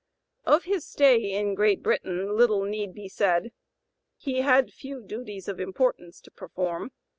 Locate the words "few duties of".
4.73-5.59